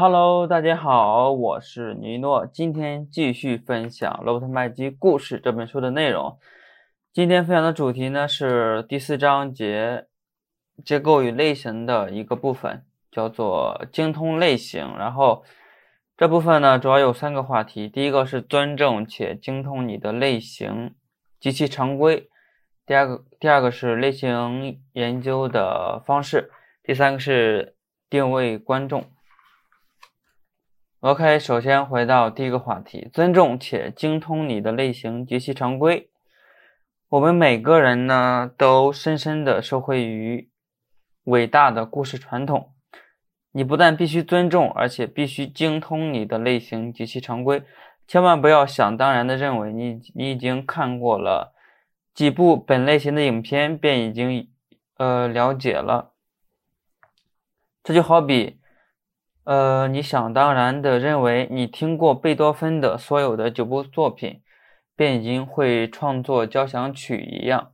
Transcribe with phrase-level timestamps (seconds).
[0.00, 6.38] Hello，大家好，我是尼诺，今天继续分享《罗伯特麦基故事》这本书的内容。
[7.12, 10.06] 今天分享的主题呢是第四章节
[10.82, 12.82] 结构与类型的一个部分，
[13.12, 14.90] 叫做精通类型。
[14.96, 15.44] 然后
[16.16, 20.94] 这部分呢主要有三个话题，第一个是尊重且精通你的类型
[21.38, 22.26] 及其常规；
[22.86, 26.48] 第二个，第二个是类型研究的方式；
[26.82, 27.76] 第三个是
[28.08, 29.04] 定位观众。
[31.00, 36.10] OK，首先回到第一个话题，尊重且精通你的类型及其常规。
[37.08, 40.50] 我们每个人呢，都深深的受惠于
[41.24, 42.74] 伟大的故事传统。
[43.52, 47.62] 你不但必须尊重，而且必须精通你的类型及其常规。
[48.06, 51.54] 千万不要想当然的认为你你已经看过了
[52.12, 54.50] 几部本类型的影片，便已经
[54.98, 56.12] 呃了解了。
[57.82, 58.59] 这就好比。
[59.50, 64.42] 呃，你想当然的认为你听过贝多芬的所有的九部作品，
[64.94, 67.72] 便已经会创作交响曲一样。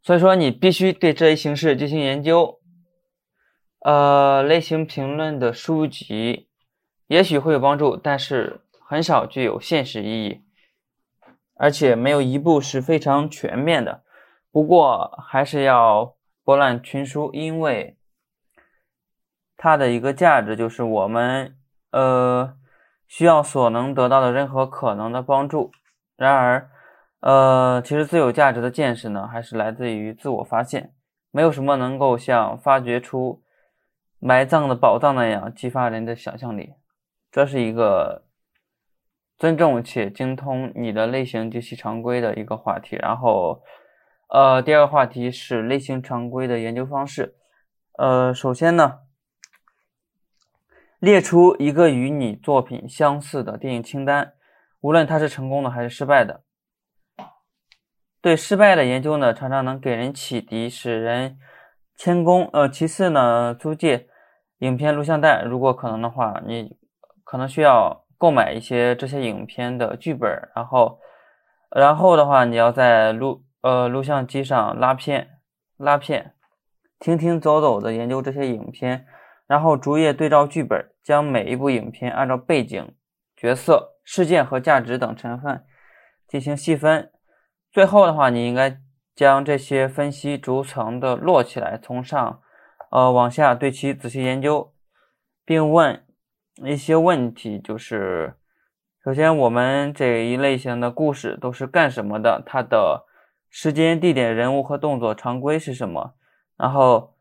[0.00, 2.60] 所以说，你必须对这一形式进行研究。
[3.80, 6.48] 呃，类型评论的书籍
[7.08, 10.42] 也许会有帮助，但是很少具有现实意义，
[11.56, 14.04] 而且没有一部是非常全面的。
[14.52, 17.96] 不过，还是要博览群书，因为。
[19.56, 21.56] 它的一个价值就是我们
[21.90, 22.54] 呃
[23.08, 25.72] 需要所能得到的任何可能的帮助。
[26.16, 26.70] 然而，
[27.20, 30.92] 呃，其实最有价值的见识呢，还是来自于自我发现。
[31.30, 33.42] 没有什么能够像发掘出
[34.18, 36.74] 埋葬的宝藏那样激发人的想象力。
[37.30, 38.24] 这是一个
[39.38, 42.96] 尊重且精通你的类型及其常规的一个话题。
[42.96, 43.62] 然后，
[44.28, 47.36] 呃，第二个话题是类型常规的研究方式。
[47.96, 49.05] 呃，首先呢。
[50.98, 54.32] 列出一个与你作品相似的电影清单，
[54.80, 56.42] 无论它是成功的还是失败的。
[58.22, 61.38] 对失败的研究呢，常常能给人启迪，使人
[61.94, 62.48] 谦恭。
[62.52, 64.08] 呃，其次呢，租借
[64.58, 66.76] 影片录像带，如果可能的话，你
[67.22, 70.98] 可能需要购买一些这些影片的剧本，然后，
[71.70, 75.28] 然后的话，你要在录呃录像机上拉片，
[75.76, 76.34] 拉片，
[76.98, 79.06] 停停走走的研究这些影片。
[79.46, 82.94] 然后逐页对照剧本，将每一部影片按照背景、
[83.36, 85.64] 角色、事件和价值等成分
[86.26, 87.12] 进行细分。
[87.70, 88.80] 最后的话，你应该
[89.14, 92.40] 将这些分析逐层的摞起来，从上
[92.90, 94.72] 呃往下对其仔细研究，
[95.44, 96.04] 并问
[96.64, 98.34] 一些问题，就是
[99.04, 102.42] 首先我们这一类型的故事都是干什么的？
[102.44, 103.06] 它的
[103.48, 106.14] 时间、地点、人物和动作常规是什么？
[106.56, 107.12] 然后。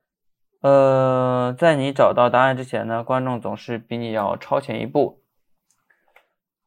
[0.65, 5.21] 呃，在你找到答案之前呢，观众总是比你要超前一步。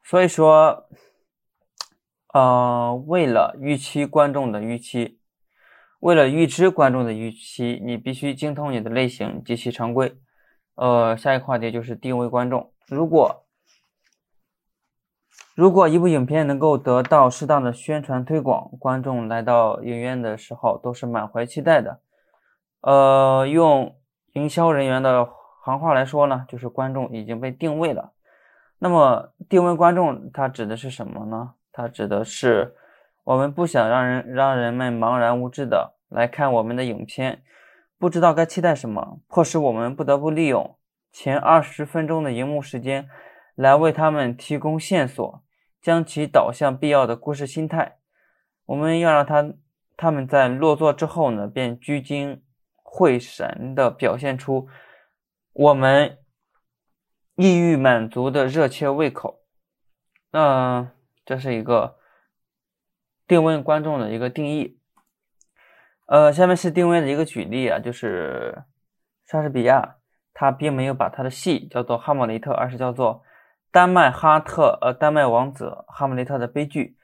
[0.04, 0.86] 所以说，
[2.32, 5.19] 呃，为了预期观众的预期，
[5.98, 10.16] 为了预知观众的预期，你必须精通你的类型及其常规。
[10.76, 12.72] 呃，下一个话题就是定位观众。
[12.86, 13.47] 如果
[15.56, 22.00] 如果一部影片能够得到适当的宣传推广，观众来到影院的时候都是满怀期待的。
[22.81, 23.97] 呃，用
[24.34, 25.28] 营销人员的
[25.62, 28.12] 行话来说呢，就是观众已经被定位了。
[28.78, 31.55] 那么，定位观众它指的是什么呢？
[31.72, 32.77] 它指的是
[33.25, 37.43] 我们不想让人让人们茫然无知的来看我们的影片，
[37.99, 40.77] 不知道该期待什么，迫使我们不得不利用
[41.10, 43.09] 前二十分钟的荧幕时间
[43.56, 45.43] 来为他们提供线索，
[45.83, 47.97] 将其导向必要的故事心态。
[48.66, 49.53] 我们要让他
[49.97, 52.41] 他们在落座之后呢，便聚精。
[52.91, 54.66] 会神的表现出
[55.53, 56.19] 我们
[57.37, 59.43] 意欲满足的热切胃口，
[60.32, 60.91] 那
[61.25, 61.98] 这是一个
[63.27, 64.81] 定位观众的一个定义。
[66.06, 68.65] 呃，下面是定位的一个举例啊，就是
[69.27, 69.97] 莎士比亚，
[70.32, 73.16] 他并没有把他的戏叫做《哈姆雷特》，而是叫做
[73.71, 76.97] 《丹麦哈特》呃，丹麦王子哈姆雷特的悲剧，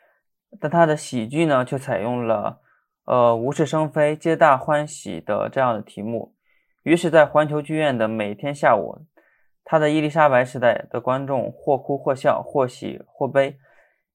[0.59, 2.63] 但他的喜剧呢，却采用了。
[3.05, 6.35] 呃，无事生非、皆大欢喜的这样的题目，
[6.85, 9.05] 于是，在环球剧院的每天下午，
[9.63, 13.59] 他的伊丽莎白时代的观众或哭或笑，或喜或悲，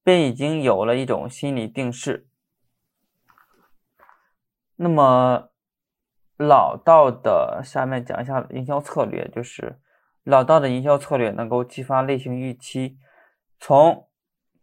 [0.04, 2.28] 便已经有了一种心理定势。
[4.76, 5.50] 那么，
[6.38, 9.80] 老道的下面讲一下营销策略，就是
[10.24, 12.98] 老道的营销策略能够激发类型预期，
[13.60, 14.08] 从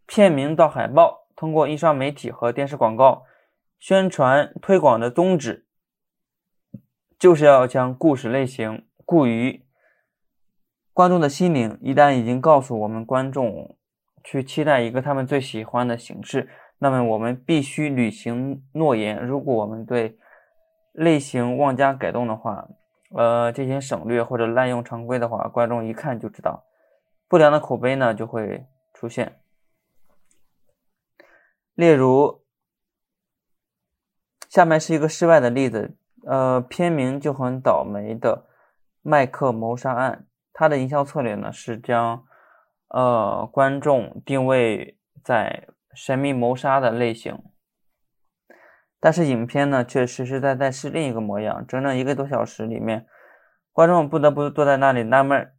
[0.05, 3.23] 片名到海报，通过印刷媒体和电视广告。
[3.79, 5.65] 宣传推广的宗旨，
[7.17, 9.63] 就是要将故事类型固于
[10.93, 13.77] 观众的心灵一旦已经告诉我们观众
[14.23, 19.23] 去期待一个他们最喜欢的形式，那么我们必须履行诺言。
[19.23, 20.17] 如果我们对
[20.93, 22.67] 类型妄加改动的话，
[23.15, 26.65] 呃，进行省略或者滥用常规的话，观众一看就知道，
[27.27, 29.39] 不良的口碑呢就会出现。
[31.75, 32.41] 例如，
[34.57, 35.95] 下面是一个室外的例子，
[36.25, 38.37] 呃，片名就很倒霉的
[39.03, 42.25] 《麦克谋杀案》，它的营销策略呢是将
[42.87, 47.37] 呃观众定位在神秘谋杀的类型，
[48.99, 51.63] 但是影片呢却实实在在是另一个模样。
[51.67, 53.05] 整整一个多小时里面，
[53.71, 55.53] 观众不得不坐在那里纳闷：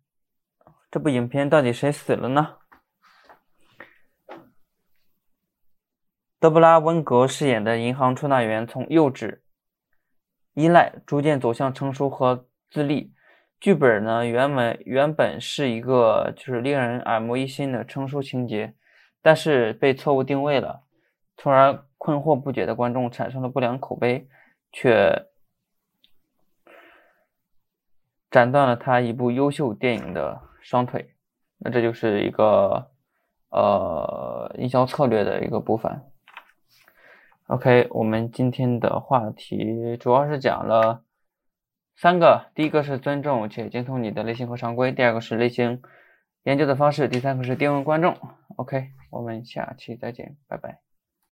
[0.90, 2.56] 这部影片到底谁死了呢？
[6.40, 9.40] 德布拉温格饰演的银行出纳员从幼稚、
[10.54, 13.12] 依赖逐渐走向成熟和自立。
[13.58, 18.72] 剧本呢，原本原本是一个就是令人耳目一新的成熟情节，
[19.20, 20.84] 但是被错误定位了，
[21.36, 24.28] 从而困惑不解的观众产生了不良口碑，
[24.70, 25.26] 却
[28.30, 31.16] 斩断了他一部优秀电影的双腿。
[31.56, 32.88] 那这就是一个
[33.50, 36.00] 呃营销策略的一个部分。
[37.48, 41.02] OK，我们今天的话题主要是讲了
[41.96, 45.80] 三个，第一个是尊重且精通你的类型和常规，第二个是类型
[46.42, 48.14] 研究的方式，第三个是定位观众。
[48.56, 50.87] OK，我们下期再见，拜拜。